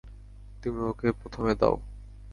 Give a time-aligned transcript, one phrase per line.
[0.61, 1.75] তুমি ওকে প্রথমে দাও।